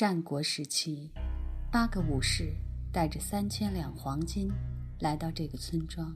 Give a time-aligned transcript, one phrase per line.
[0.00, 1.10] 战国时期，
[1.70, 2.54] 八个武士
[2.90, 4.50] 带着三千两黄金
[4.98, 6.10] 来到这个村庄。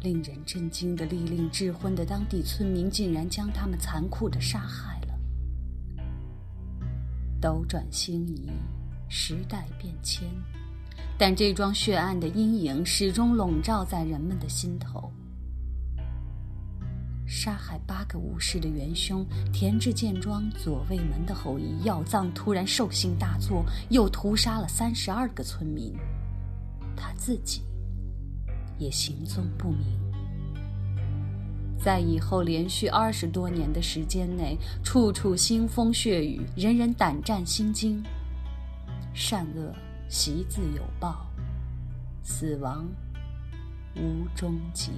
[0.00, 5.08] 令人震惊的利令智昏的当地村民竟然将他们残酷地杀害了。
[7.38, 8.48] 斗转星移，
[9.10, 10.26] 时代变迁，
[11.18, 15.12] 但这桩血案的阴影始终笼罩在人们的心头。
[17.26, 25.94] 杀害八个武士的元凶田志健庄左卫门的后裔耀藏突然兽性大作，又屠杀了三十二个村民，
[26.94, 27.62] 他自己
[28.78, 29.86] 也行踪不明。
[31.78, 38.00] 在以后连续二十多年的时间内，处处腥风血雨，人人胆战心惊，
[39.14, 39.74] 善恶
[40.08, 41.26] 习自有报，
[42.22, 42.86] 死亡
[43.96, 44.92] 无终结。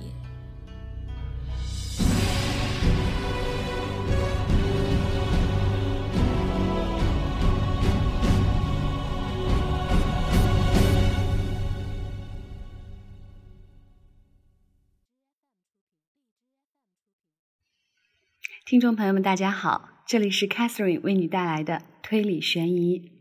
[18.66, 23.12] 听众朋友们，大家好，这里是 Catherine 为你带来的推理悬疑。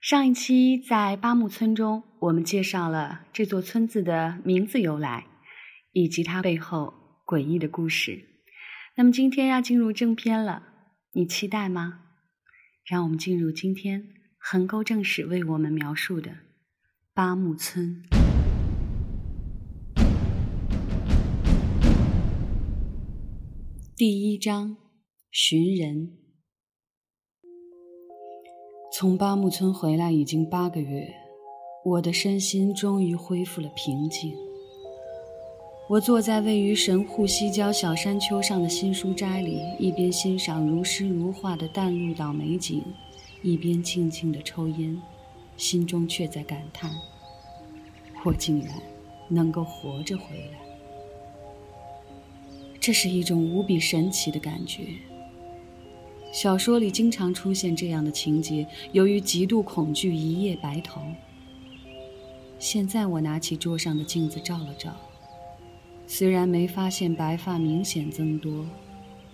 [0.00, 5.26] 上一期在八木村中，我们介绍了这座村子的名字由来，
[5.92, 6.92] 以及它背后
[7.24, 8.31] 诡异的故事。
[8.94, 10.64] 那么今天要进入正片了，
[11.12, 12.00] 你期待吗？
[12.84, 16.30] 让我们进入今天横沟正史为我们描述的
[17.14, 18.02] 八木村。
[23.96, 24.76] 第一章，
[25.30, 26.18] 寻人。
[28.92, 31.14] 从八木村回来已经八个月，
[31.86, 34.51] 我的身心终于恢复了平静。
[35.92, 42.82] 我坐在位于神户西郊小山丘上的新书斋里，一边欣赏如诗如画的淡路岛美景，
[43.42, 44.98] 一边静静地抽烟，
[45.58, 46.90] 心中却在感叹：
[48.24, 48.72] 我竟然
[49.28, 50.58] 能够活着回来。
[52.80, 54.94] 这是一种无比神奇的感觉。
[56.32, 61.02] 小说里经常出现这样的情节：由于极度恐惧，一夜白头。
[62.58, 64.96] 现在我拿起桌上的镜子照了照，
[66.14, 68.66] 虽然没发现白发明显增多，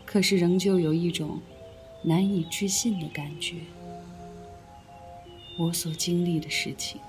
[0.06, 1.40] 可是仍旧有一种
[2.04, 3.56] 难以置信的感觉。
[5.58, 7.00] 我所经历的事情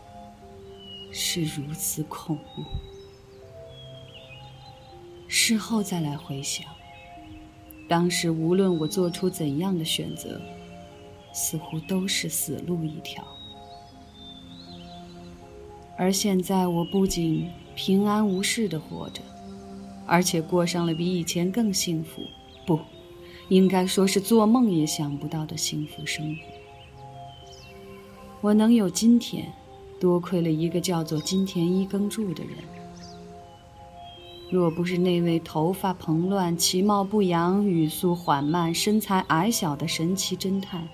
[1.11, 2.63] 是如此恐怖。
[5.27, 6.65] 事后再来回想，
[7.87, 10.41] 当时无论我做出怎样的选择，
[11.31, 13.23] 似乎都是死路一条。
[15.95, 19.21] 而现在，我不仅平安无事的活着，
[20.09, 22.23] 而且过上了比以前更幸福，
[22.65, 22.79] 不，
[23.47, 26.41] 应该说是做梦也想不到的幸福生活。
[28.41, 29.53] 我能有今天，
[29.99, 32.53] 多亏了一个叫做金田一耕助的人。
[34.49, 40.87] 若不是那位头发蓬乱、其貌不扬、语速缓慢、身材矮小的神奇侦探，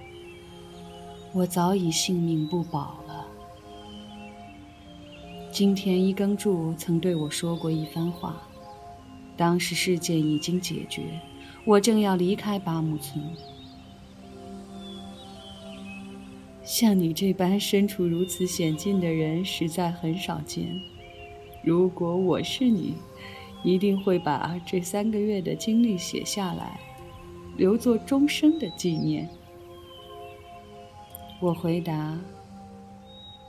[1.31, 3.25] 我早已性命不保了。
[5.53, 8.35] 金田一耕助曾对我说过一番话，
[9.38, 11.03] 当时事件已经解决，
[11.66, 13.23] 我正要离开八木村。
[16.63, 20.68] 像你这般身处如此险境的人，实在很少见。
[21.63, 22.96] 如果我是你，
[23.63, 26.79] 一定会把这三个月的经历写下来，
[27.57, 29.29] 留作终生的纪念。
[31.40, 32.19] 我回答：“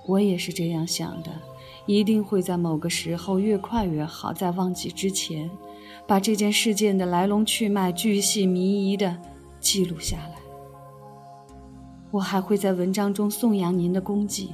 [0.07, 1.31] 我也是这样想的，
[1.87, 5.49] 一定会在某个时候，越快越好，在忘记之前，
[6.07, 9.17] 把这件事件的来龙去脉巨细靡遗的
[9.61, 10.35] 记录下来。
[12.11, 14.51] 我还会在文章中颂扬您的功绩，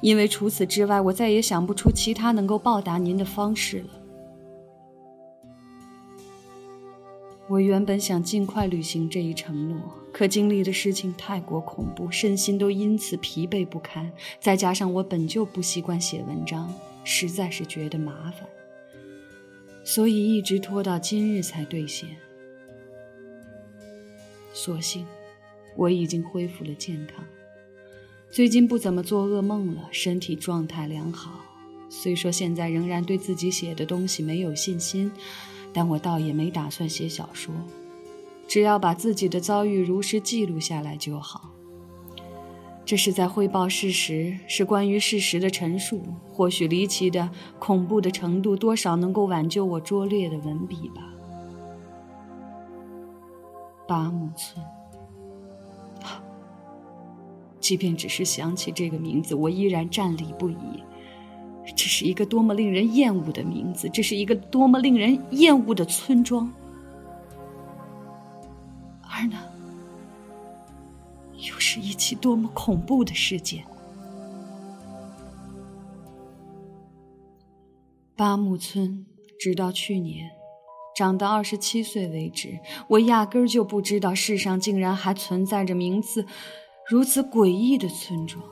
[0.00, 3.88] 因为除此之外，我再也想不出其他能够报答您的方式了。”
[7.50, 9.76] 我原本想尽快履行这一承诺，
[10.12, 14.08] 可经历的事情太过恐怖，身心都因此疲惫不堪。
[14.38, 18.48] 再加上我本就不习惯写文章，实在是觉得麻烦，
[19.82, 22.10] 所以一直拖到今日才兑现。
[24.52, 25.04] 所幸，
[25.76, 27.24] 我已经恢复了健康，
[28.30, 31.40] 最近不怎么做噩梦了，身体状态良好。
[31.88, 35.10] 虽说现在仍然对自己写的东西没有信心。
[35.72, 37.54] 但我倒也没打算写小说，
[38.48, 41.50] 只要把自己的遭遇如实记录下来就好。
[42.84, 46.02] 这是在汇报事实，是关于事实的陈述。
[46.32, 51.02] 或许离奇的、恐怖的程度，多少能够挽救我拙劣的文笔吧。
[53.86, 54.64] 八木村，
[57.60, 60.82] 即便只是想起这个名字，我依然战栗不已。
[61.76, 63.88] 这是一个多么令人厌恶的名字！
[63.88, 66.52] 这是一个多么令人厌恶的村庄！
[69.02, 69.38] 而呢，
[71.32, 73.64] 又是一起多么恐怖的事件！
[78.16, 79.06] 八木村，
[79.38, 80.30] 直到去年
[80.94, 82.58] 长到二十七岁为止，
[82.88, 86.26] 我压根儿就不知道世上竟然还存在着名字
[86.86, 88.42] 如此诡异的村庄。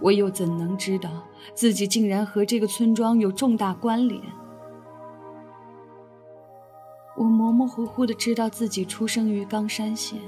[0.00, 1.10] 我又怎能知道
[1.54, 4.20] 自己竟然和这个村庄有重大关联？
[7.16, 10.20] 我模模糊糊的知道自己出生于冈山县，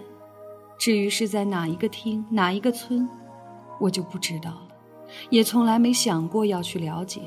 [0.76, 3.08] 至于是在哪一个町、哪一个村，
[3.78, 4.68] 我就不知道了，
[5.28, 7.22] 也从来没想过要去了解。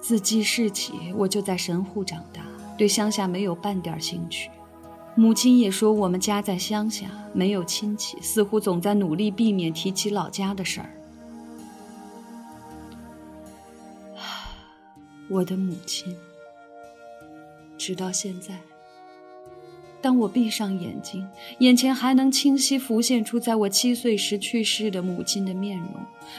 [0.00, 2.40] 自记事起，我就在神户长大，
[2.78, 4.50] 对乡下没有半点兴趣。
[5.18, 10.88] 母亲也说，我们家在乡下，没有亲戚，似乎总在努力避免提起老家的事儿。
[15.28, 16.16] 我的母亲，
[17.76, 18.60] 直到现在，
[20.00, 21.26] 当我闭上眼睛，
[21.58, 25.88] 眼前还能清晰浮现出在我七岁时去世的母亲的面容，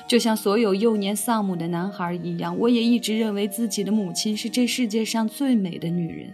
[0.07, 6.33] 就像所有幼年丧母的男孩一样，我也一直认为自己的母亲是这世界上最美的女人。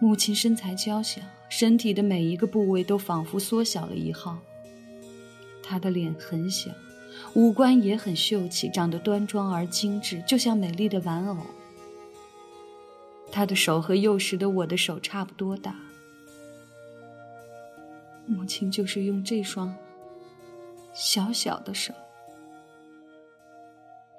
[0.00, 4.38] 母亲身材娇小，身体的每一个部位都仿佛缩小了一号。
[5.62, 6.70] 她的脸很小，
[7.34, 11.36] 五官也很秀气，长得端庄而精致，就像美丽的玩偶。
[13.32, 15.74] 她的手和幼时的我的手差不多大。
[18.26, 19.74] 母亲就是用这双
[20.92, 21.94] 小小的手，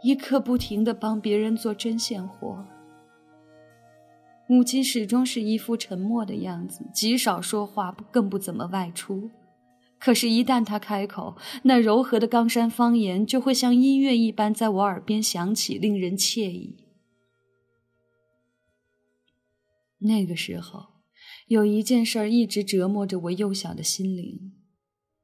[0.02, 2.66] 一刻不停的帮别人做针线活。
[4.48, 9.32] 母亲始终是一副沉默的样子，极少说话，更不怎么外出。
[9.98, 16.76] 可是，一旦她开口，那柔和的冈山方言就会像音乐一般在我耳边响起，令人惬意。
[20.00, 20.88] 那个时候，
[21.48, 24.52] 有一件事儿一直折磨着我幼小的心灵：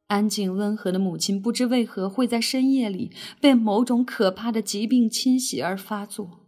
[0.07, 6.40] 安静温和的母亲不知为何会在深夜里被某种可怕的疾病侵袭而发作。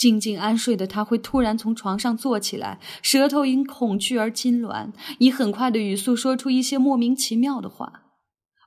[0.00, 8.04] 静静安睡的他，会突然从床上坐起来，舌头因恐惧而痉挛，以很快的语速说出一些莫名其妙的话。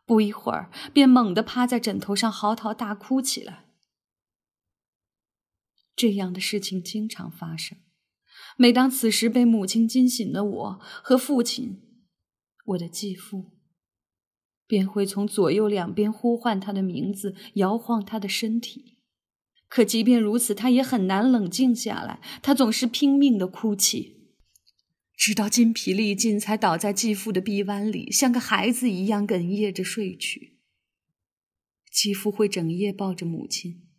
[0.06, 3.65] 不一会儿，便猛地趴在枕头上嚎啕大哭起来。
[5.95, 7.80] 这样的事情经常发生。
[8.56, 11.81] 每当此时被母亲惊醒的我和父亲，
[12.65, 13.53] 我的继父，
[14.68, 18.93] 便会从左右两边呼唤他的名字，摇晃他的身体。
[19.74, 22.22] 可即便如此，他也很难冷静下来。
[22.44, 24.36] 他总是拼命的哭泣，
[25.16, 30.60] 直到筋疲力尽，才倒在继父的臂弯里，像个孩子一样哽咽着睡去。
[31.92, 33.90] 继父会整夜抱着母亲，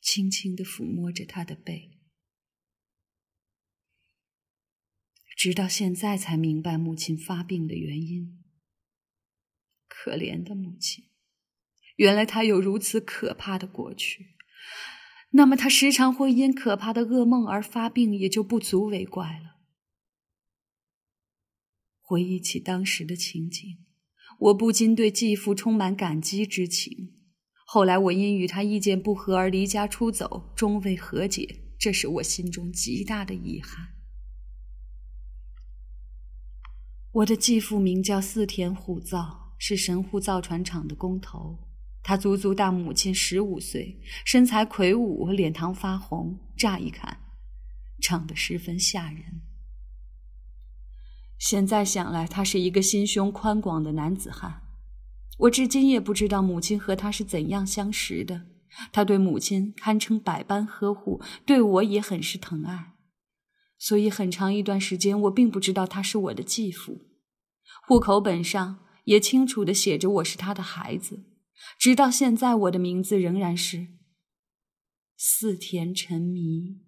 [0.00, 1.98] 轻轻的抚摸着她的背，
[5.36, 8.44] 直到现在才明白母亲发病的原因。
[9.88, 11.06] 可怜的母亲，
[11.96, 14.37] 原来她有如此可怕的过去。
[15.30, 19.58] 那么，他时常会因可怕的噩梦而发病，也就不足为怪了。
[22.00, 23.84] 回忆起当时的情景，
[24.38, 27.14] 我不禁对继父充满感激之情。
[27.66, 33.88] 后来，我因与他意见不合而离家出走，终未和解，这是我心中极大的遗憾。
[37.12, 41.67] 我的继父名叫四田虎造，是神户造船厂的工头。
[42.02, 47.18] 他足足大母亲十五岁，身材魁梧，脸庞发红，乍一看，
[48.00, 49.42] 长得十分吓人。
[51.38, 54.62] 现在想来，他是一个心胸宽广的男子汉。
[55.40, 58.46] 我至今也不知道母亲和他是怎样相识的。
[58.92, 62.94] 他对母亲堪称百般呵护，对我也很是疼爱，
[63.78, 67.00] 所以很长一段时间，我并不知道他是我的继父。
[67.86, 71.24] 户口本上也清楚地写着我是他的孩子。
[71.78, 73.88] 直到现在，我的名字仍然是
[75.16, 76.80] 四田沉迷。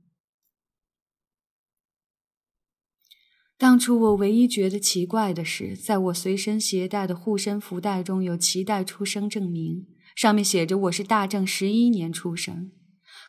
[3.56, 9.86] 当初我唯一觉得奇怪的是，在我随身携带的护身符袋中有脐带出生证明，
[10.16, 12.72] 上面写着我是大正十一年出生，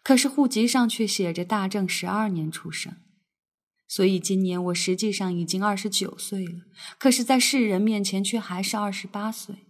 [0.02, 2.96] 可是户籍上却写着大正十二年出生。
[3.90, 6.62] 所以今年我实际上已经二十九岁了，
[6.98, 9.68] 可是，在世人面前却还是二十八岁。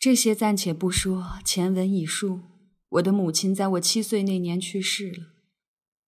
[0.00, 2.40] 这些暂且不说，前文已述。
[2.88, 5.26] 我的母亲在我七岁那年去世了。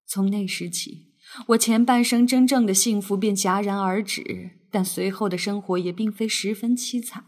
[0.07, 1.13] 从那时起，
[1.49, 7.23] 我前半生真正的幸福便戛然而止，但随后的生活也并非十分凄惨。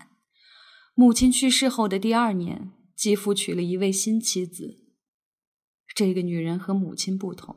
[0.94, 4.78] 母亲去世后的第二年，继父娶了一位新妻子。
[5.94, 7.54] 这个女人和母亲不同，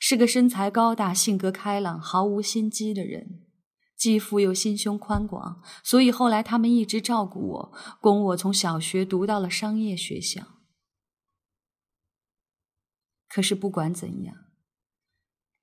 [0.00, 3.42] 是个身材高大、性格开朗、毫无心机的人。
[3.98, 10.42] 继父又心胸宽广，所以后来他们一直照顾我，供我从小学读到了商业学校。
[13.28, 14.36] 可是不管怎样，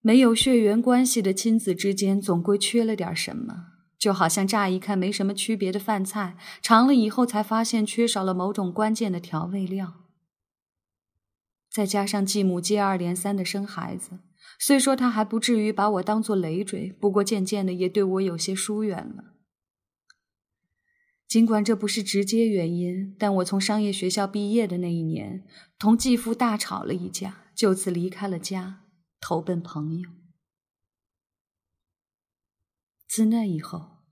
[0.01, 9.93] 没有血缘关系的亲子之间总归缺了点什么，就好像乍一看没什么区别的饭菜，尝了以后才发现缺少了某种关键的调味料。
[11.71, 14.19] 再加上继母接二连三的生孩子。
[14.59, 19.33] 虽说他还不至于把我当做累赘，不过渐渐的也对我有些疏远了。
[21.27, 25.43] 尽管这不是直接原因，但我从商业学校毕业的那一年，
[25.77, 28.83] 同继父大吵了一架，就此离开了家，
[29.19, 30.09] 投奔朋友。
[33.07, 34.03] 自那以后，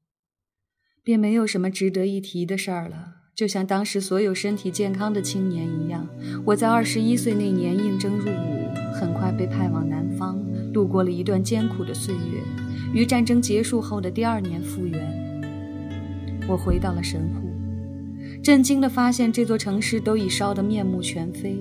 [1.03, 3.21] 便没有什么值得一提的事儿了。
[3.35, 6.07] 就像当时所有身体健康的青年一样，
[6.47, 8.62] 我在二十一岁那年应征入伍，
[9.03, 10.39] 很快被派往南方，
[10.71, 12.41] 度过了一段艰苦的岁月。
[12.93, 15.01] 于战争结束后的第二年复原，
[16.47, 17.49] 我回到了神户，
[18.41, 21.57] 震惊地发现这座城市都已烧得面目全非，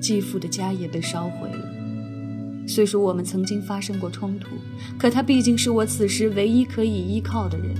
[0.00, 2.66] 继父的家也被烧毁了。
[2.66, 4.56] 虽说我们曾经发生过冲突，
[4.98, 7.74] 可他毕竟是我此时唯一可以依靠的人。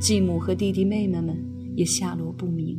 [0.00, 1.52] 继母和弟弟妹妹们。
[1.74, 2.78] 也下落不明。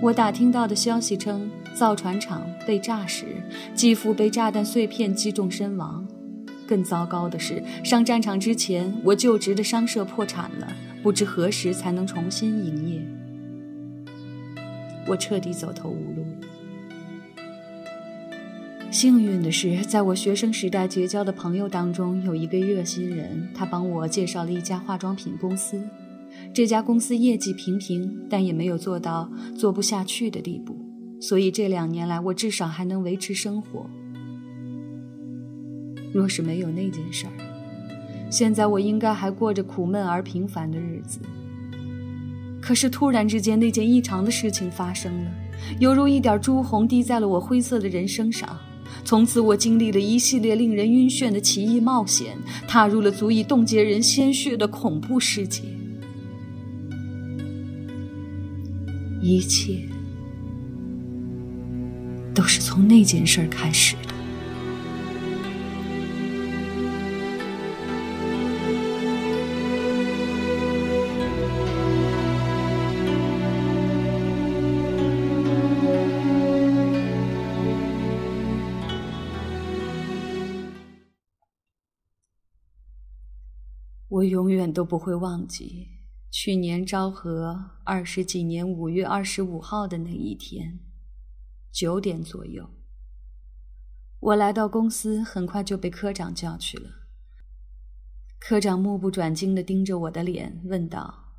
[0.00, 3.24] 我打听到的消息称，造船厂被炸时，
[3.74, 6.06] 继父被炸弹碎片击中身亡。
[6.66, 10.70] 更糟糕的是，上战场之前，我就职的商社破产了，
[11.02, 13.00] 不知何时才能重新营业。
[15.06, 16.26] 我彻底走投无路。
[18.90, 25.82] 幸运的是，在我学生时代结交的朋友当中，有一个热心人，他帮我介绍了一家化妆品公司。
[26.52, 30.76] 这家公司业绩平平，但也没有做到做不下去的地步，
[31.20, 33.88] 所以这两年来我至少还能维持生活。
[36.12, 37.32] 若是没有那件事儿，
[38.30, 41.20] 现在我应该还过着苦闷而平凡的日子。
[42.60, 45.30] 可是突然之间，那件异常的事情发生了，
[45.78, 48.58] 犹如一点朱红滴在了我灰色的人生上。
[49.04, 52.36] 从此，我经历了一系列令人晕眩的奇异冒险，
[52.68, 55.62] 踏入了足以冻结人鲜血的恐怖世界。
[59.22, 59.88] 一切
[62.40, 64.14] 都是从那件事开始的。
[84.08, 85.88] 我永远都不会忘记。
[86.30, 90.80] 去年昭和二十几年五月二十五号的那一天，
[91.72, 92.70] 九点左右，
[94.18, 96.90] 我来到公司，很快就被科长叫去了。
[98.38, 101.34] 科长目不转睛地盯着我的脸，问道：“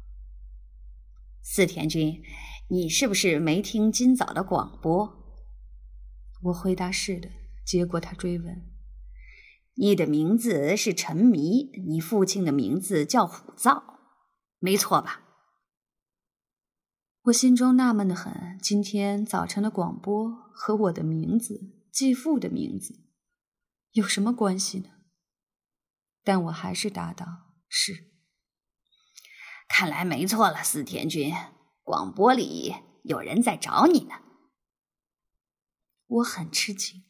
[1.44, 2.24] 四田君，
[2.70, 5.18] 你是不是没听今早的广播？”
[6.44, 7.30] 我回答：“是的。”
[7.66, 8.70] 结果他追问
[9.76, 13.84] ：“你的名字是陈迷，你父亲的名字叫虎造。”
[14.60, 15.24] 没错吧？
[17.25, 18.58] 我心中纳闷的很。
[18.60, 23.00] 今天早晨的广播和我的名字、继父的名字
[23.92, 24.90] 有什么关系呢？
[26.24, 28.12] 但我还是答道：“是。”
[29.70, 31.32] 看来没错了，司田君，
[31.84, 32.74] 广播里
[33.04, 34.16] 有人在找你呢。
[36.08, 37.04] 我很吃惊。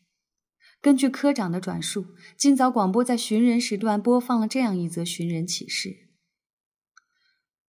[0.82, 6.11] 根据科长的转述，今早广播在寻人时段播放了这样一则寻人启事。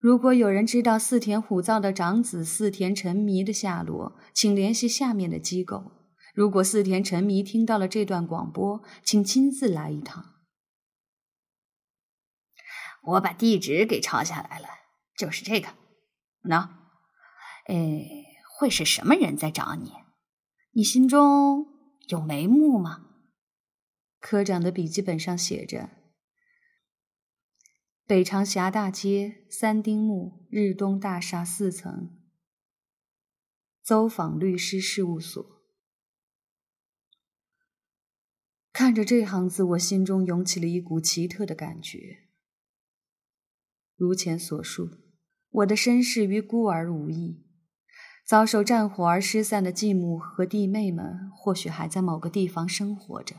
[0.03, 5.93] 如果有人知道四田虎造的长子四田沉迷的下落，请联系下面的机构。
[6.35, 10.33] 如果四田沉迷听到了这段广播，请亲自来一趟。
[13.03, 14.67] 我把地址给抄下来了，
[15.15, 15.69] 就是这个。
[16.43, 16.67] 喏，
[17.67, 18.05] 哎，
[18.59, 19.93] 会是什么人在找你？
[20.73, 21.65] 你心中
[22.09, 23.05] 有眉目吗？
[24.19, 25.89] 科长的笔记本上写着。
[28.05, 32.11] 北长峡大街三丁目日东大厦四层，
[33.81, 35.63] 走访律师事务所。
[38.73, 42.27] 看着这行字，我心中涌起了一股奇特的感觉。
[43.95, 44.89] 如前所述，
[45.49, 47.45] 我的身世与孤儿无异，
[48.25, 53.37] 遭受战火而失散的继母和弟妹们，或许还在某个地方生活着。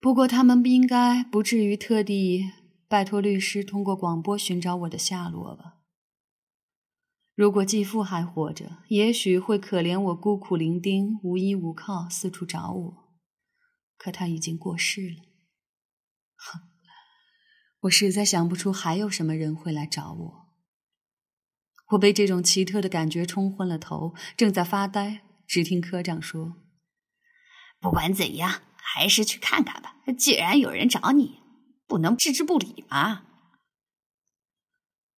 [0.00, 2.44] 不过他们不应该不至于特地
[2.90, 5.76] 拜托律师通过广播寻找我的下落吧？
[7.36, 13.08] 如果继父还活着，也许会可怜我孤苦伶仃、无依无靠，四处找我。
[13.96, 15.22] 可他已经过世了。
[16.34, 16.62] 哼，
[17.82, 20.48] 我实在想不出还有什么人会来找我。
[21.90, 26.56] 我被这种奇特的感觉冲昏了头，正在发呆，只听科长说
[27.78, 29.94] ：“不管怎样。”还是去看看吧。
[30.18, 31.39] 既然有人找你，
[31.90, 33.24] 不能置之不理嘛。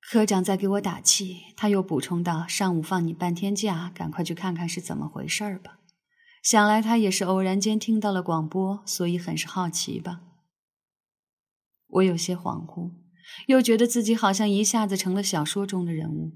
[0.00, 5.78] 科长在给我打气，他又补充道：“上午放你半天假，赶快去看看是怎么回事儿吧。
[6.42, 10.22] 想来他也是偶然间听到了广播，所以很是好奇吧。”
[11.88, 12.92] 我有些恍惚，
[13.48, 16.32] 又觉得自己好像一下子成了小说中的人物。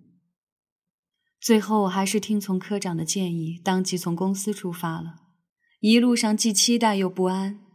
[1.41, 5.23] 最后，我还是听从科长的建议，当即从公司出发了。
[5.81, 7.66] 一路上既期待又不安，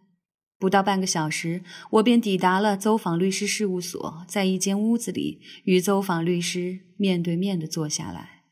[0.61, 8.43] 不到半个小时，我便抵达了邹访律师事务所，在一间屋子里与邹访律师面对面的坐下来。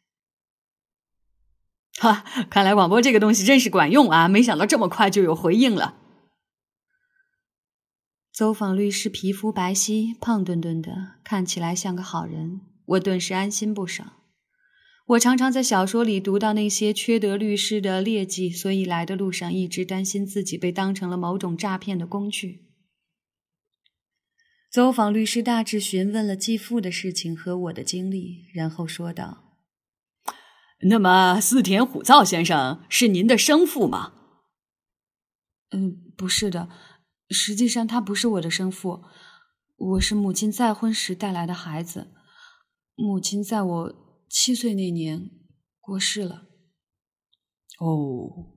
[2.02, 4.28] 哈，看来广播这个东西真是管用啊！
[4.28, 5.98] 没想到这么快就有回应了。
[8.34, 14.19] 邹访律师皮肤白皙、胖墩墩的，看起来像个好人，我顿时安心不少。
[15.10, 22.68] 我常常在小说里读到那些缺德律师的劣迹，所以来的路上一直担心自己被当成了某种诈骗的工具。
[24.72, 29.56] 走访律师大致询问了继父的事情和我的经历，然后说道
[30.88, 34.14] ：“那么，四田虎造先生是您的生父吗
[35.74, 36.70] ？”“嗯，不是的，
[37.32, 39.04] 实际上他不是我的生父，
[39.76, 42.12] 我是母亲再婚时带来的孩子。
[42.94, 45.32] 母亲在我……”七岁那年
[45.80, 46.48] 过世了。
[47.80, 48.54] 哦，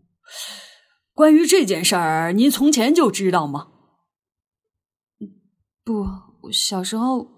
[1.15, 3.69] 关于这件事儿，您从前就知道吗？
[5.85, 6.07] 不，
[6.53, 7.29] 小时候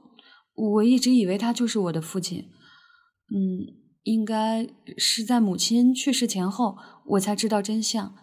[0.54, 2.50] 我一直以为他就是我的父亲。
[3.30, 3.38] 嗯，
[4.02, 8.14] 应该是在母亲去世前后，我才知道真相。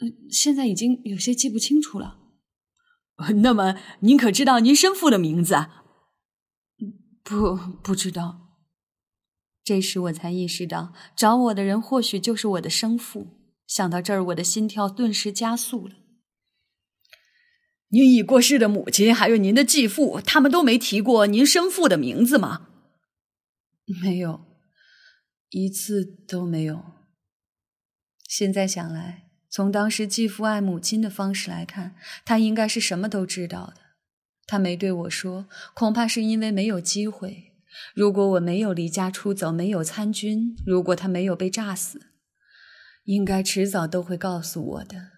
[0.00, 2.18] 嗯，现在已经有些记不清楚了。
[3.42, 5.54] 那么，您可知道您生父的名字？
[7.24, 8.47] 不，不知道。
[9.68, 13.26] 这时我才意识到，找我的人或许就是我的生父。
[13.66, 15.96] 想到这儿，我的心跳顿时加速了。
[17.88, 22.68] 您已过世的母亲，还有您的继父，他们都没提过您生父的名字吗？
[24.02, 24.40] 没有，
[25.50, 26.82] 一次都没有。
[28.26, 33.74] 现在想来，从当时继父爱母亲的方式来看，他应该是什么都知道的。
[34.46, 37.47] 他没对我说，恐怕是因为没有机会。
[37.94, 42.00] 如果我没有离家出走，没有参军，如果他没有被炸死，
[43.04, 45.08] 应该迟早都会告诉我的。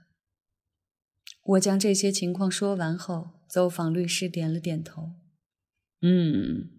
[1.42, 5.12] 我将这些情况说完后，走访律师点了点头。
[6.02, 6.70] 嗯，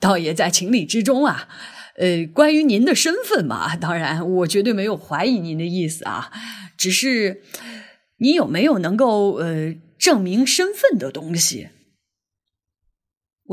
[0.00, 1.48] 倒也在情理之中啊。
[1.96, 6.32] 呃，关于您的身份嘛，当然我绝对没有怀疑您的意思啊，
[6.76, 7.42] 只是
[8.16, 11.68] 你有没有能够呃证明身份的东西？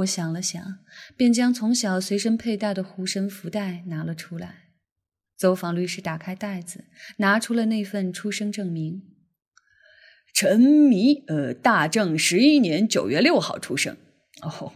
[0.01, 0.79] 我想了想，
[1.17, 4.69] 便将从小随身佩戴的护身符袋拿了出来。
[5.37, 6.85] 走访律师打开袋子，
[7.17, 9.01] 拿出了那份出生证明。
[10.33, 13.97] 陈迷，呃，大正十一年九月六号出生。
[14.41, 14.73] 哦，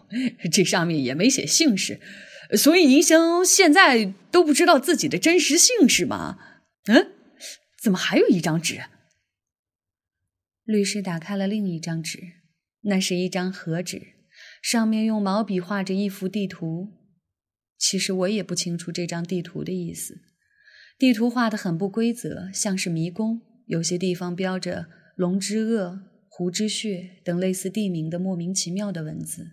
[0.51, 1.99] 这上面也没写姓氏，
[2.57, 6.37] 所以您像现在都不知道自己的真实姓氏吗？
[6.87, 7.11] 嗯，
[7.79, 8.81] 怎么还有一张纸？
[10.63, 12.19] 律师打开了另一张纸，
[12.81, 14.14] 那是一张和纸。
[14.65, 16.91] 上面用毛笔画着一幅地图，
[17.77, 20.21] 其实我也不清楚这张地图的意思。
[20.97, 29.51] 地图画得很不规则，像是迷宫，有些地方标着“龙之恶”“湖之穴”等类似地名的莫名其妙的文字。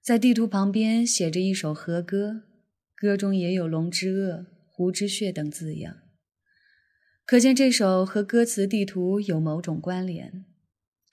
[0.00, 2.42] 在地图旁边写着一首和歌，
[2.94, 5.96] 歌中也有“龙之恶”“湖之穴”等字样，
[7.24, 10.44] 可见这首和歌词地图有某种关联。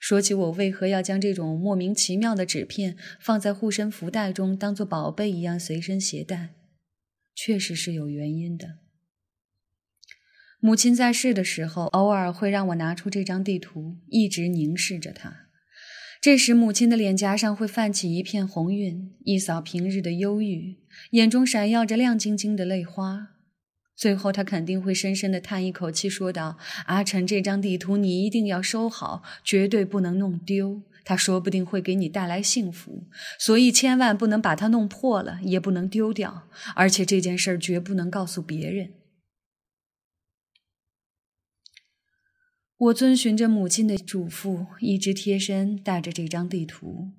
[0.04, 6.50] 说起我为何要将这种莫名其妙的纸片放在护身符袋中，当做宝贝一样随身携带，
[7.34, 8.80] 确实是有原因的。
[10.60, 15.46] 母亲在世的时候，偶尔会让我拿出这张地图，一直凝视着它。
[16.20, 20.76] 这时，母亲的脸颊上会泛起一片红晕，一扫平日的忧郁，
[21.12, 23.33] 眼中闪耀着亮晶晶的泪花。
[23.96, 30.82] 最后，他肯定会深深的叹一口气，说道：“阿晨，这张地图你一定要收好，绝对不能弄丢。
[31.04, 33.06] 他说不定会给你带来幸福，
[33.38, 36.48] 所以千万不能把它弄破了，也不能丢掉。
[36.74, 38.94] 而且这件事儿绝不能告诉别人。”
[42.76, 47.12] 我遵循着母亲的嘱咐，一直贴身带着这张地图。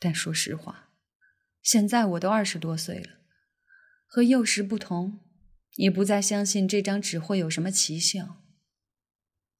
[0.00, 0.90] 但说实话，
[1.62, 3.20] 现在我都二十多岁了，
[4.06, 5.20] 和幼时不同，
[5.80, 8.42] 你不再相信这张纸会有什么奇效。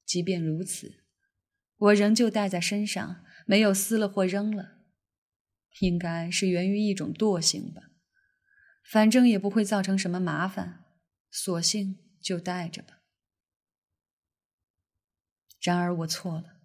[0.05, 1.05] 即便如此，
[1.77, 4.79] 我仍旧带在身上，没有撕了或扔了。
[5.79, 7.83] 应该是源于一种惰性吧。
[8.83, 10.83] 反正也不会造成什么麻烦，
[11.31, 12.99] 索性就带着吧。
[15.61, 16.59] 然而我错了，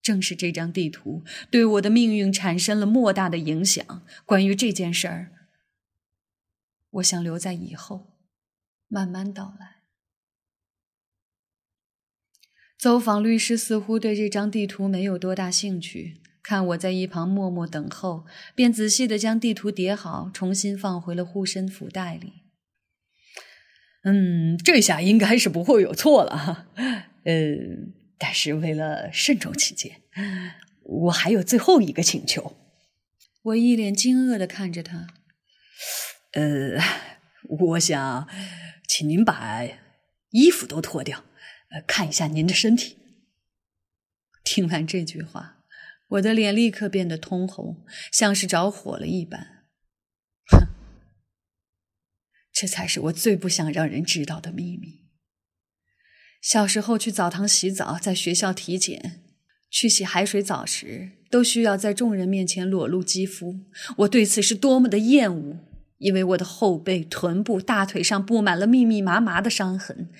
[0.00, 4.06] 正是这张地图对我的命运产生了莫大的影响。
[4.24, 5.48] 关于这件事儿，
[6.90, 8.13] 我想留在以后
[8.94, 9.82] 慢慢道来。
[12.78, 22.44] 走访律师似乎对这张地图没有多大兴趣，看我在一旁默默等候，便仔细的将地图叠好，重新放回了护身符袋里。
[24.04, 26.68] 嗯，这下应该是不会有错了哈。
[27.24, 27.34] 呃，
[28.16, 30.02] 但是为了慎重起见，
[30.84, 32.56] 我还有最后一个请求。
[33.42, 35.08] 我一脸惊愕的看着他。
[36.34, 36.78] 呃，
[37.48, 38.28] 我想
[38.96, 39.64] 请您把
[40.30, 41.24] 衣服都脱掉，
[41.70, 42.96] 呃，看一下您的身体。
[44.44, 45.64] 听完这句话，
[46.10, 49.64] 我的脸立刻变得通红，像是着火了一般。
[50.48, 50.68] 哼，
[52.52, 55.00] 这才是我最不想让人知道的秘密。
[56.40, 59.24] 小时候去澡堂洗澡，在学校体检，
[59.68, 63.56] 去洗海水澡时，都需要在众人面前裸露肌肤。
[63.96, 65.58] 我对此是多么的厌恶，
[66.04, 70.10] 因为我的后背、臀部、大腿上布满了密密麻麻的伤痕，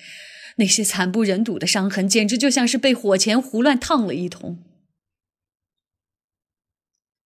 [0.57, 4.63] 那些惨不忍睹的伤痕，简直就像是被火钳胡乱烫了一通。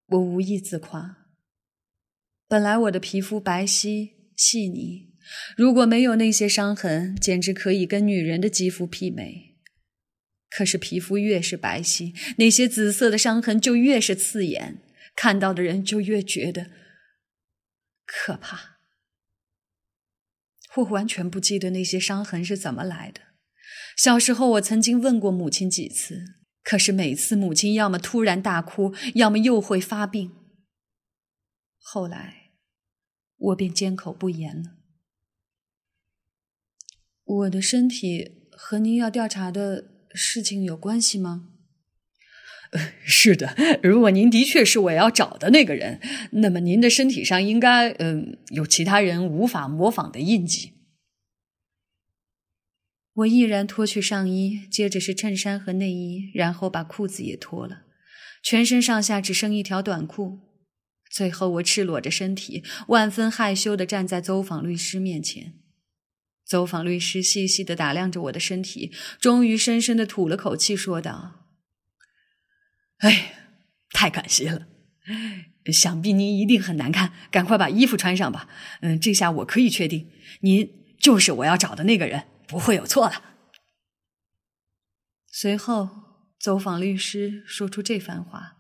[0.08, 1.20] 我无意自夸，
[2.50, 5.14] 本来我的皮肤白皙细腻。
[5.56, 9.56] 如果没有那些伤痕，简直可以跟女人的肌肤媲美。
[10.50, 14.82] 可是皮肤越是白皙，那些紫色的伤痕就越是刺眼，
[15.16, 16.72] 看到的人就越觉得
[18.12, 18.80] 可怕。
[20.76, 23.22] 我完全不记得那些伤痕是怎么来的。
[23.96, 26.24] 小时候，我曾经问过母亲几次，
[26.64, 30.32] 可是每次母亲要么突然大哭，要么又会发病。
[31.78, 32.52] 后来，
[33.38, 34.78] 我便缄口不言了。
[37.24, 41.49] 我的身体和您要调查的事情有关系吗？
[43.04, 46.00] 是的，如果您的确是我要找的那个人，
[46.34, 50.74] 那么您的身体上应该嗯有其他人无法模仿的印记。
[53.16, 57.82] 我毅然脱去上衣，接着是衬衫和内衣，然后把裤子也脱了，
[58.44, 60.40] 全身上下只剩一条短裤。
[61.12, 65.54] 最后，我赤裸着身体，万分害羞的站在走访律师面前。
[66.46, 71.49] 走访律师细细的打量着我的身体，终于深深的吐了口气，说道
[73.00, 73.34] ：“哎，
[73.92, 74.68] 太感谢了！
[75.72, 78.48] 想必您一定很难看，赶快把衣服穿上吧。
[78.82, 80.10] 嗯，这下我可以确定，
[80.42, 83.24] 您就是我要找的那个人，不会有错了。”
[85.32, 85.90] 随后，
[86.40, 88.58] 走访律师说出这番话：“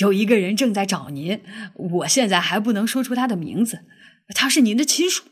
[0.00, 1.42] 有一个人正在找您，
[1.74, 3.84] 我现在还不能说出他的名字，
[4.34, 5.24] 他是您的亲属。”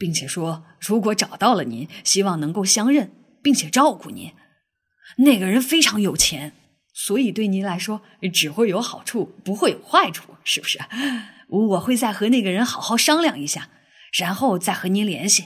[0.00, 3.10] 并且说，如果找到了您，希望能够相认，
[3.42, 4.32] 并且照顾您。
[5.16, 6.52] 那个人非常有钱，
[7.00, 10.80] 所以对您来说只会有好处，不会有坏处，是不是？
[11.48, 13.70] 我会再和那个人好好商量一下，
[14.18, 15.44] 然后再和您联系。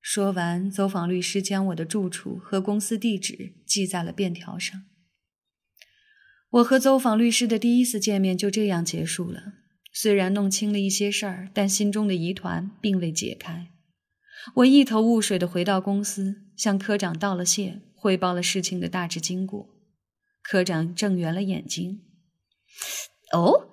[0.00, 4.84] 说完，走访律师将我的住处和公司地址记在了便条上。
[6.50, 9.54] 我和走访律师的第一次见面就这样结束了。
[9.92, 13.72] 虽然弄清了一些事儿，但心中的疑团并未解开。
[14.54, 19.68] 我一头雾水的回到公司，向科长道了谢，汇报了事情的大致经过。
[20.42, 22.02] 科长睁圆了眼睛
[23.32, 23.70] ：“哦，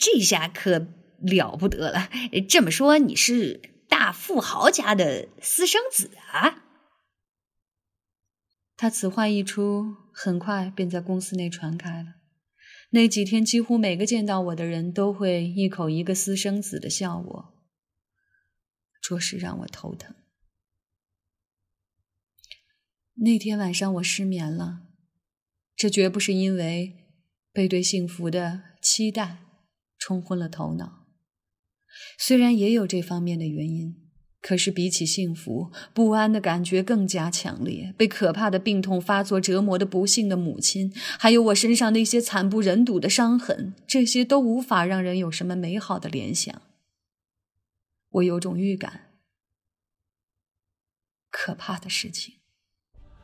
[0.00, 0.88] 这下可
[1.20, 2.10] 了不得了！
[2.48, 6.64] 这么说你是大富豪家的私生子啊？”
[8.76, 12.14] 他此话一出，很快便在公司内传开了。
[12.90, 17.54] 那几天，几乎每个见到我的人都会一口一个私生子的笑我，
[19.00, 20.16] 着实让我头疼。
[23.14, 24.82] 那天晚上我失眠了，
[25.76, 26.94] 这绝不是因为
[27.52, 29.38] 被对幸福的期待
[29.98, 31.06] 冲昏了头脑，
[32.18, 33.98] 虽然也有这方面的原因。
[34.40, 37.94] 可是，比起幸福，不安的感觉更加强烈。
[37.96, 46.60] 被可怕的病痛发作折磨的不幸的母亲，还有我身上那些惨不忍睹的伤痕，这些都无法让人有什么美好的联想。
[48.08, 49.12] 我有种预感，
[51.30, 52.34] 可怕的事情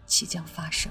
[0.09, 0.91] 即将发生。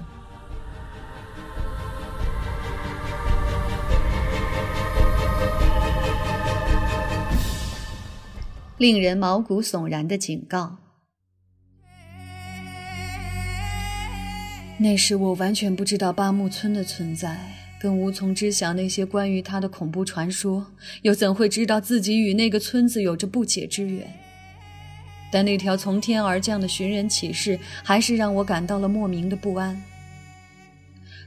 [8.78, 10.78] 令人毛骨悚然的警告。
[14.80, 17.36] 那时我完全不知道八木村的存在，
[17.82, 20.68] 更无从知晓那些关于他的恐怖传说，
[21.02, 24.27] 又怎会知道自己与那个村子有着不解之缘？
[25.32, 29.82] 但那条从天而降的寻人启事，还是让我感到了莫名的不安。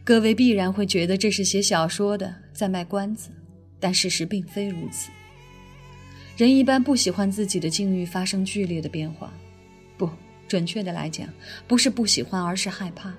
[0.03, 3.31] 各位必然会觉得这是写小说的在卖关子，
[3.79, 5.11] 但事实并非如此。
[6.37, 9.31] 人一般不喜欢自己的境遇发生剧烈的变化，
[9.99, 10.09] 不
[10.49, 11.29] 准确的来讲，
[11.69, 13.13] 不是不喜欢，而是害怕。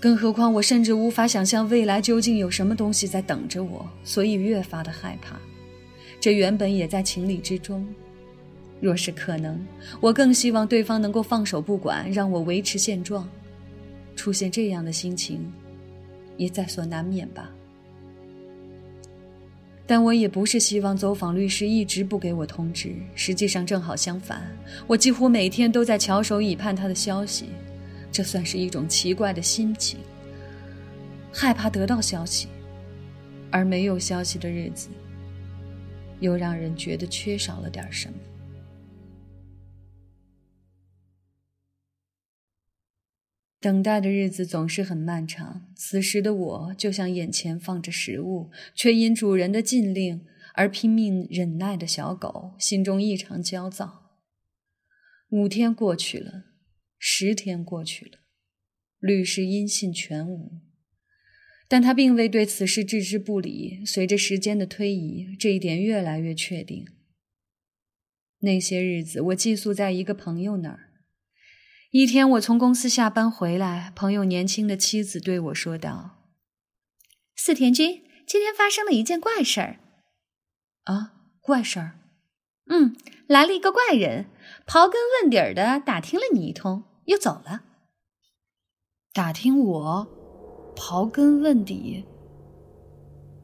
[0.00, 5.38] 更何况，我甚至无法想象未来究竟有什么东西在等着我，所以越发的害怕。
[6.18, 7.86] 这原本也在情理之中。
[8.80, 9.60] 若是可能，
[10.00, 13.28] 我更希望对方能够放手不管，让我维持现状。
[14.16, 15.50] 出现这样的心情，
[16.36, 17.50] 也在所难免吧。
[19.86, 24.42] 但我也不是希望走访律师一直不给我通知，实际上正好相反，
[24.86, 27.46] 我几乎每天都在翘首以盼他的消息。
[28.12, 29.98] 这算是一种奇怪的心情，
[31.32, 32.48] 害怕得到消息，
[33.50, 34.88] 而没有消息的日子，
[36.20, 38.14] 又让人觉得缺少了点什么。
[43.60, 54.10] 等待的日子总是很漫长，此时的我就像眼前放着食物，却因主人的禁令而拼命忍耐的小狗，心中异常焦躁。
[55.28, 56.46] 五天过去了。
[57.02, 58.18] 十天过去了，
[58.98, 60.60] 律师音信全无，
[61.66, 63.82] 但他并未对此事置之不理。
[63.86, 66.86] 随着时间的推移，这一点越来越确定。
[68.40, 70.89] 那些日子，我寄宿在一个朋友那儿。
[71.92, 76.18] 一天，我从公司下班回来，朋友年轻的妻子对我说道
[77.34, 79.80] ：“四田君，今天发生了一件怪事儿。
[80.86, 81.98] ”“啊，怪事儿
[82.70, 84.26] ？”“嗯，来了一个怪人，
[84.68, 87.62] 刨根问底儿的打听了你一通。”又走了，
[89.12, 90.06] 打听我，
[90.76, 92.04] 刨根问底。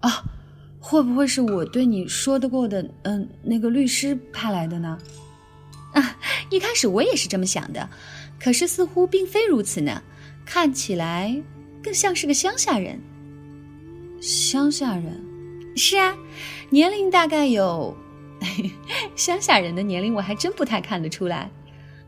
[0.03, 0.23] 啊，
[0.79, 4.97] 会不会是我对你说的过的，嗯，那个律师派来的呢？
[5.95, 6.17] 啊，
[6.51, 7.91] 一开始我也是这么想的，
[8.39, 10.03] 可是似乎并非如此呢，
[10.45, 11.43] 看起来
[11.83, 13.01] 更像是个乡下人。
[14.21, 15.23] 乡下人？
[15.77, 16.17] 是啊，
[16.71, 17.97] 年龄大概有，
[19.15, 21.51] 乡下人的年龄我还真不太看得出来。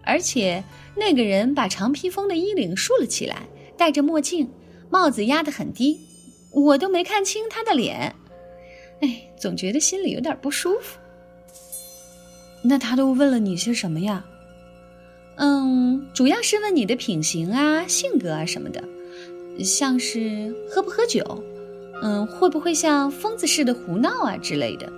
[0.05, 0.65] 而且
[0.97, 3.43] 那个人把长披风的衣领竖了起来，
[3.77, 4.51] 戴着墨镜，
[4.89, 6.01] 帽子压得很低，
[6.51, 8.15] 我都没看清他的脸。
[9.01, 10.99] 哎，总觉得心里有点不舒服。
[12.63, 14.25] 那他都问了你些什么呀？
[15.39, 18.83] 嗯，主要是问你的品行啊、性格啊什么的，
[19.65, 21.43] 像是喝不喝酒，
[22.03, 24.93] 嗯，会不会像疯子似的胡闹啊之类的。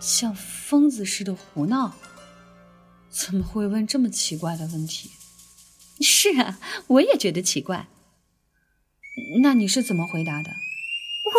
[0.00, 1.92] 像疯子似的胡闹。
[3.10, 5.10] 怎么会问这么奇怪的问题？
[6.02, 7.86] 是啊，我也觉得奇怪。
[9.42, 10.50] 那你是怎么回答的？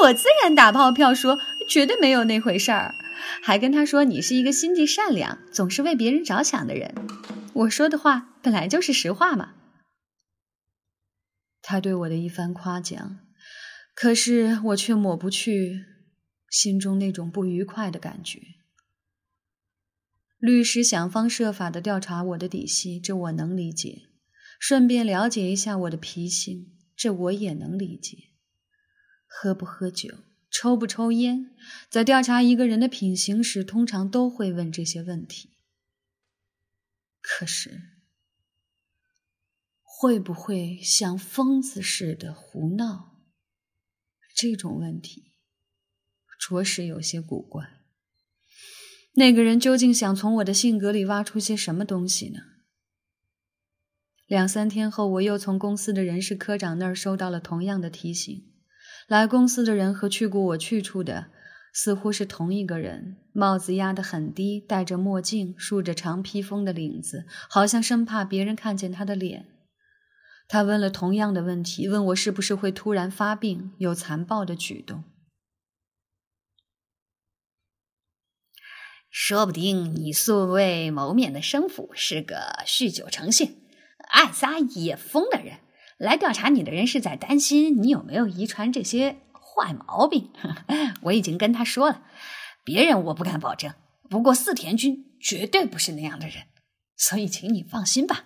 [0.04, 2.96] 我自然打包票说绝对没有那回事儿，
[3.42, 6.94] 还跟他说你是一个心地善良、总是为别人着想的人。
[7.54, 9.54] 我说的话本来就是实话嘛。
[11.62, 13.20] 他对我的一番夸奖，
[13.96, 15.84] 可是我却抹不去
[16.50, 18.42] 心中那种不愉快的感觉。
[20.38, 24.10] 律师想方设法的调查我的底细，这我能理解；
[24.60, 28.18] 顺便了解一下我的脾性，这我也能理解。
[29.26, 30.10] 喝不喝酒，
[30.58, 31.52] 抽不抽烟，
[31.89, 35.50] 在调查一个人的品行时，通常都会问这些问题。
[37.20, 37.82] 可是，
[39.84, 43.18] 会不会像疯子似的胡闹？
[44.34, 45.34] 这种问题，
[46.39, 47.82] 着实有些古怪。
[49.15, 52.39] 那个人究竟想从我的性格里挖出些什么东西呢？
[54.26, 58.55] 两三天后，我又从公司的人事科长那儿收到了同样的提醒。
[59.08, 61.28] 来公司的人和去过我去处的
[61.72, 69.48] 似乎是同一个人，帽子压得很低，戴着墨镜，竖着长披风的领子，好像生怕别人看见他的脸。
[70.48, 75.04] 他问了同样的问题，问我是不是会突然发病，有残暴的举动。
[79.10, 83.58] 说不定你素未谋面的生父是个酗酒成性、
[84.10, 85.60] 爱撒野疯的人。
[85.98, 90.32] 来调查你的人是在担心你有没有遗传这些坏毛病。
[91.04, 92.04] 我已经跟他说了，
[92.64, 93.74] 别人我不敢保证，
[94.10, 96.48] 不过四田君绝对不是那样的人。
[96.98, 98.24] 所以请你放心吧。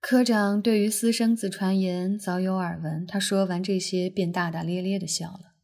[0.00, 5.54] 科长对于私生子传言早有耳闻，他说完这些便大大咧咧的笑了。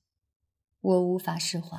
[0.81, 1.79] 我无法释怀，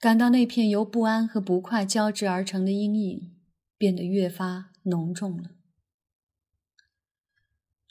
[0.00, 3.36] 感到那片由不安和不快交织而成的阴影
[3.78, 5.50] 变得越发浓重了。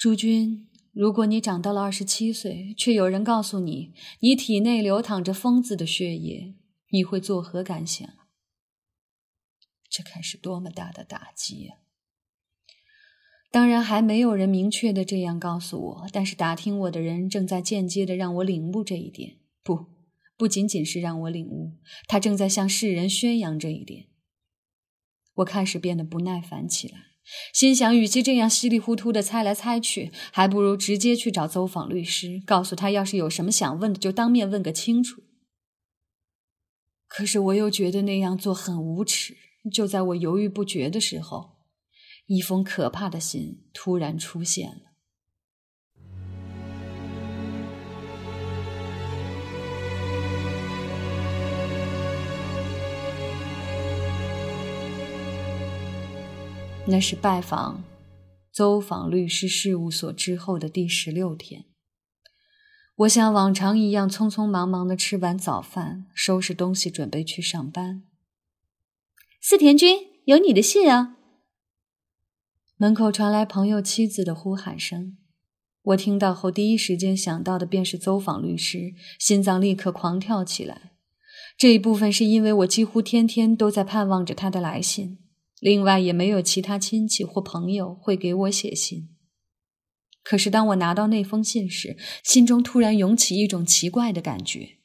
[0.02, 6.56] 诸君，如果你长到了二十七岁，却有人告诉你你体内流淌着疯子的血液，
[6.90, 8.10] 你会作何感想？
[9.88, 11.76] 这该是多么大的打击呀！
[13.52, 19.38] 当然，还没有人明确的这样告诉我，但是打听我的人正在间接的让我领悟这一点。
[19.62, 19.86] 不，
[20.36, 24.08] 不仅仅是让我领悟，他正在向世人宣扬这一点。
[25.36, 27.11] 我开始变得不耐烦起来，
[27.54, 35.22] 心想，与其这样稀里糊涂的猜来猜去，还不如直接去找走访律师，告诉他，要是有什么想问的，就当面问个清楚。
[37.08, 39.36] 可是我又觉得那样做很无耻。
[39.72, 41.62] 就在我犹豫不决的时候。
[42.28, 44.91] 一封可怕的信突然出现了。
[56.88, 57.84] 那是拜访、
[58.52, 61.66] 走访律师事务所之后的第十六天。
[62.98, 68.04] 我像往常一样匆匆忙忙的吃完早饭，收拾东西，准备去上班。
[69.40, 71.18] 四田君，有你的信啊！
[72.78, 75.18] 门口传来朋友妻子的呼喊声，
[75.84, 80.92] 我听到后第一时间想到的便是走访律师，心脏立刻狂跳起来。
[81.58, 85.20] 这一部分是因为我几乎天天都在盼望着他的来信，
[85.62, 89.16] 另外也没有其他亲戚或朋友会给我写信。
[90.24, 94.80] 可是当我拿到那封信时，心中突然涌起一种奇怪的感觉。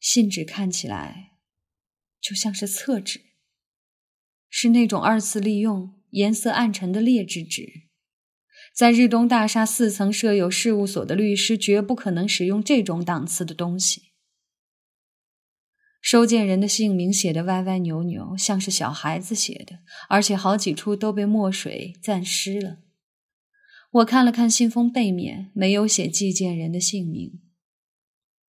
[0.00, 1.36] 信纸看起来
[2.20, 3.20] 就像是厕纸。
[4.50, 7.88] 是那种二次利用、颜色暗沉的劣质纸，
[8.74, 14.13] 在日东大厦四层设有事务所的律师绝不可能使用这种档次的东西。
[16.04, 19.78] 收件人的姓名写的歪歪扭扭，像是小孩子写的，
[20.10, 22.76] 而且好几处都被墨水沾湿了。
[23.90, 27.40] 我看了看信封背面，没有写寄件人的姓名。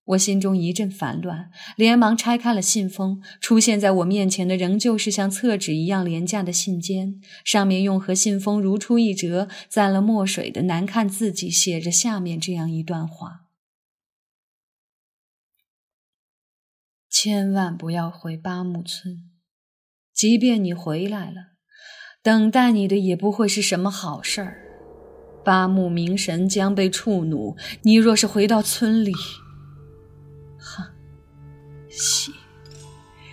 [0.07, 3.23] 我心中一阵烦乱，连忙拆开了信封。
[3.39, 13.44] 出现在我面前的仍旧是像厕纸一样廉价的信笺，上面用和信封如出一辙、沾了墨水的难看字迹写着下面这样一段话
[17.25, 19.23] ：“千万不要回八木村，
[20.13, 21.53] 即便你回来了，
[22.21, 24.57] 等待你的也不会是什么好事儿。
[25.43, 29.11] 八木明神将被触怒，你若是回到村里。”
[31.89, 32.31] 血，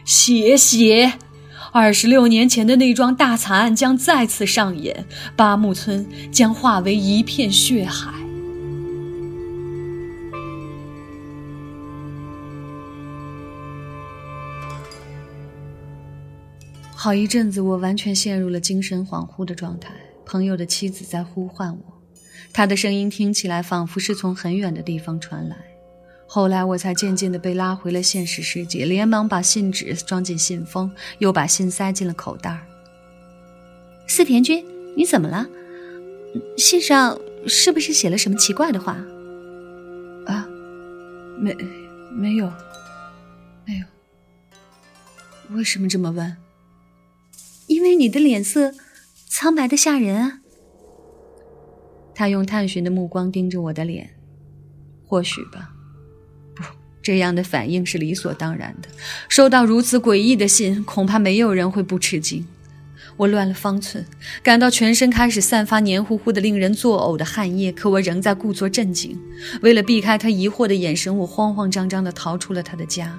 [0.07, 1.19] 血血！
[1.71, 5.05] 二十六年前的那桩大惨案将再次上演，
[5.37, 8.22] 八木村将化为一片血海。
[17.03, 19.93] 好一阵子，我完全陷入了精神恍惚的状态。
[20.25, 22.01] 朋友的妻子在呼唤我，
[22.53, 25.57] 她的声音听起来仿佛是从很远的地方传来。
[26.29, 32.65] 后来我才渐渐地被拉回了现实世界，连忙把信纸装进信封，又把信塞进了口袋。
[34.07, 34.65] 四田君，
[34.97, 35.49] 你怎么了？
[36.57, 38.93] 信上是不是写了什么奇怪的话？
[40.27, 40.47] 啊，
[41.37, 41.53] 没，
[42.13, 42.47] 没有，
[43.67, 43.87] 没有。
[45.57, 46.37] 为什么这么问？
[47.73, 48.75] 因为你的脸色
[49.29, 50.41] 苍白的吓人啊。
[52.15, 54.11] 他用探寻的目光盯着我的脸，
[55.07, 55.71] 或许吧。
[56.55, 56.63] 不
[57.03, 58.89] 这样的反应是理所当然的。
[59.29, 62.47] 收到如此诡异的信，恐怕没有人会不吃惊。
[63.17, 64.05] 我乱了方寸，
[64.43, 67.73] 感到全身开始散发黏糊糊的、令人作呕的汗液。
[67.73, 69.19] 可我仍在故作镇静。
[69.63, 73.19] 为了避开他疑惑的眼神，我慌慌张张地逃出了他的家。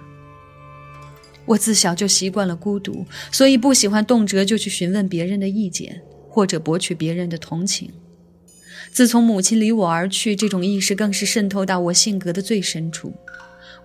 [1.46, 7.92] 我自小就习惯了孤独，所以不喜欢动辄就去询问别人的意见，或者博取别人的同情。
[8.92, 13.14] 自从母亲离我而去，这种意识更是渗透到我性格的最深处。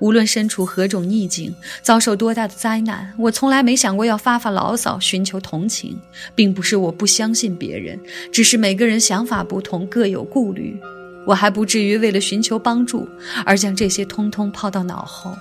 [0.01, 1.53] 无论身处何种逆境，
[1.83, 5.99] 遭受多大的灾难，我从来没想过要发发牢骚，寻求同情，
[6.37, 7.99] 并不是我不相信别人，
[8.31, 10.79] 只是每个人想法不同，各有顾虑。
[11.27, 13.09] 我还不至于为了寻求帮助
[13.45, 15.37] 而将这些通通抛到脑后。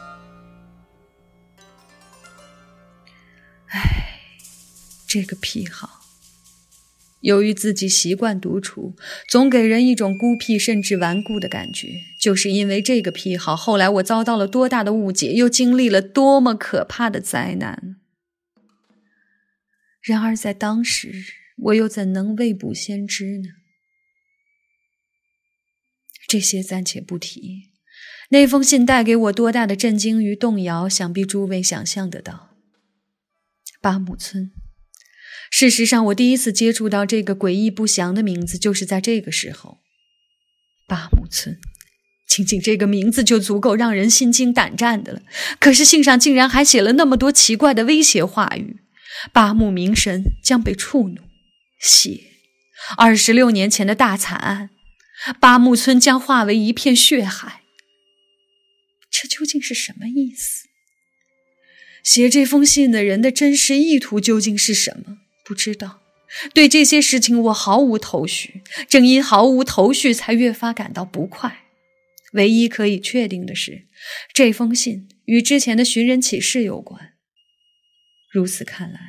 [3.67, 4.19] 唉，
[5.07, 6.01] 这个癖好，
[7.21, 8.95] 由于自己习惯独处，
[9.27, 12.01] 总给人一种孤僻甚至顽固的感觉。
[12.19, 17.97] 就是因为这个癖好，后来我遭到了多大的误解，又经历了多么可怕的灾难。
[20.01, 21.11] 然而在当时，
[21.57, 23.49] 我又怎能未卜先知呢？
[26.27, 27.71] 这些暂且不提。
[28.29, 32.56] 那封信带给我多大的震惊与动摇，想必诸位想象得到。
[33.81, 34.51] 巴姆村。
[35.49, 39.79] 事实上，我第一次接触到这个诡异不祥的名字，就是在这个时候。
[40.87, 41.59] 巴姆村，
[42.27, 45.21] 仅仅这个名字就足够让人心惊胆战的了。
[45.59, 48.81] 可是信上竟然还写了那么多奇怪的威胁话语：
[49.31, 51.21] 巴木冥神将被触怒，
[51.79, 52.21] 血，
[52.97, 54.69] 二十六年前的大惨案，
[55.39, 57.61] 巴木村将化为一片血海。
[59.09, 60.66] 这究竟是什么意思？
[62.07, 65.17] 写这封信的人的真实意图究竟是什么？
[65.43, 66.01] 不知道。
[66.53, 71.65] 对这些事情我毫无头绪，正因毫无头绪，才越发感到不快。
[72.31, 73.87] 唯一可以确定的是，
[74.33, 77.15] 这封信与之前的寻人启事有关。
[78.31, 78.99] 如此看来，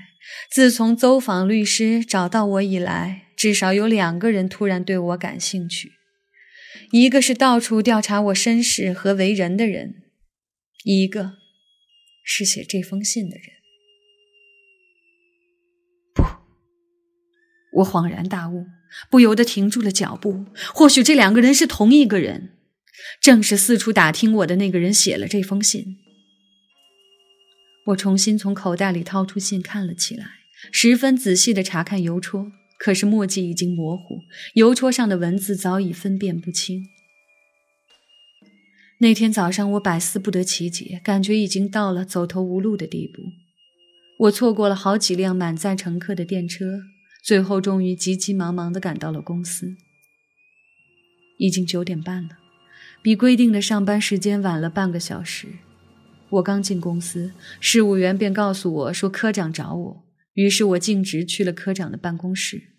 [0.51, 5.93] 自从走访律师找到我以来，至少有两个人突然对我感兴趣。
[6.91, 9.95] 一个是到处调查我身世和为人的人，
[10.83, 11.38] 一个
[12.31, 13.47] 是写这封信的人。
[16.13, 16.23] 不，
[17.79, 18.67] 我恍然大悟，
[19.11, 20.45] 不由得停住了脚步。
[20.75, 22.51] 或许这两个人是同一个人，
[23.19, 25.97] 正是四处打听我的那个人写了这封信。
[27.87, 30.27] 我重新从口袋里掏出信看了起来，
[30.71, 32.53] 十分仔细的查看邮戳。
[32.79, 34.21] 可是墨迹已经模糊，
[34.55, 36.85] 邮戳上的文字早已分辨不清。
[39.01, 43.23] 那天早上，我百思不得其解，感觉已经到了走投无路的地步。
[44.19, 46.81] 我错过了好几辆满载乘客的电车，
[47.23, 49.77] 最后终于急急忙忙地赶到了公司。
[51.39, 52.39] 已经九点半了，
[53.01, 55.47] 比规定的上班时间晚了半个小时。
[56.31, 60.05] 我刚进公司，事务员便告诉我说科长找我。
[60.35, 62.75] 于是我径直去了科长的办公室。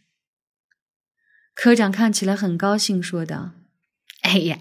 [1.55, 3.51] 科长看起来很高兴，说道
[4.24, 4.59] ：“哎呀，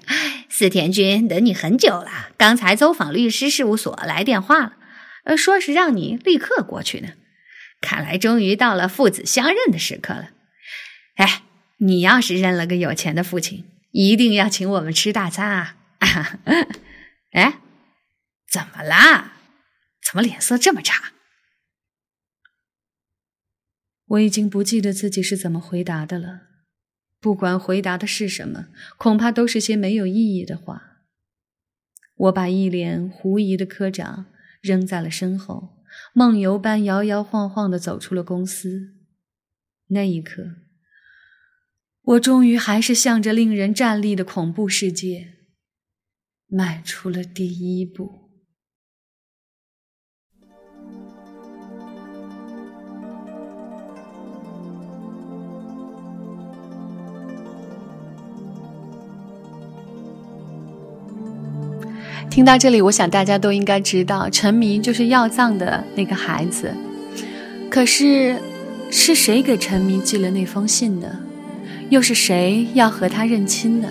[0.59, 2.31] 四田君等你很久了。
[2.37, 4.77] 刚才走访律师事务所来电话了，
[5.23, 7.11] 呃，说是让你立刻过去呢。
[7.81, 10.31] 看来终于到了父子相认的时刻了。
[11.15, 11.45] 哎，
[11.77, 15.77] 你要是认了个有钱的父亲，一定要请我们吃大餐啊！
[17.31, 17.61] 哎，
[18.51, 19.35] 怎么啦？
[20.05, 21.13] 怎么脸色这么差？”
[24.07, 26.48] 我已经不记得自己是怎么回答的了，
[27.21, 31.03] 不管回答的是什么，恐怕都是些没有意义的话。
[32.15, 34.27] 我把一脸狐疑的科长
[34.61, 35.77] 扔在了身后，
[36.13, 38.95] 梦游般摇摇晃晃地走出了公司。
[39.89, 40.57] 那一刻，
[42.03, 45.35] 我终于还是向着令人站立的恐怖世界
[46.47, 48.28] 迈出了第一步。
[62.31, 66.73] 听到这里，我想大家都应该知道，陈迷就是要葬的那个孩子。
[67.69, 68.37] 可是，
[68.91, 71.09] 是谁给陈迷寄了那封信呢？
[71.91, 73.89] 又是谁要和他认亲呢？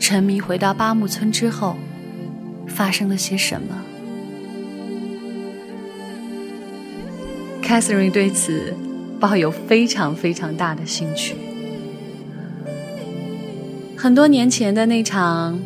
[0.00, 1.76] 陈迷回到八木村之后，
[2.66, 3.68] 发生了些什么
[7.62, 8.74] ？Catherine 对此
[9.20, 11.36] 抱有非常非常大的兴趣。
[13.96, 15.60] 很多年前的那场。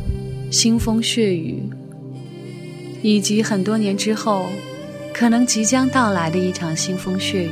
[0.50, 1.62] 腥风血雨，
[3.02, 4.46] 以及很多年之后
[5.14, 7.50] 可能即将到来的一场腥风血雨，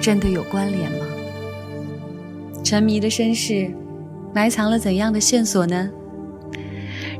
[0.00, 1.06] 真的有关联吗？
[2.64, 3.70] 沉迷的身世
[4.34, 5.88] 埋藏了怎样的线索呢？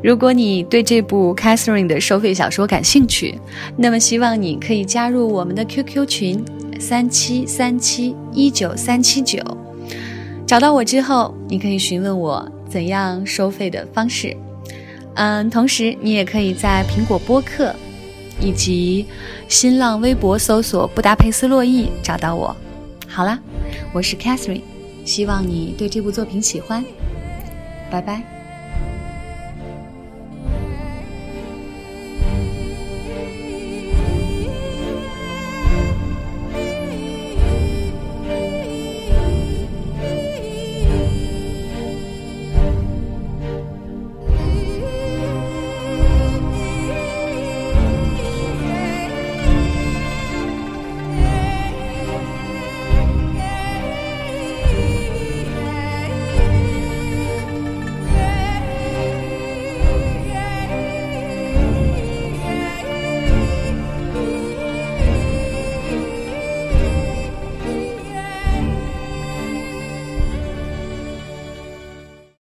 [0.02, 3.38] 如果你对这部 Catherine 的收费小说感兴趣，
[3.76, 6.44] 那么希望你可以加入我们的 QQ 群
[6.80, 9.38] 三七三七一九三七九，
[10.44, 14.36] 找到我之后，你可以询问我怎样收费的方式。
[15.14, 17.74] 嗯，同时你也可以在苹果播客
[18.40, 19.06] 以及
[19.48, 22.56] 新浪微博搜索“布达佩斯洛伊”找到我。
[23.06, 23.38] 好啦，
[23.92, 24.62] 我是 Catherine，
[25.04, 26.84] 希望你对这部作品喜欢。
[27.90, 28.41] 拜拜。